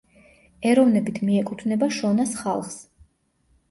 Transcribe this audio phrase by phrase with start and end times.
[0.69, 2.85] ეროვნებით მიეკუთვნება შონას ხალხს.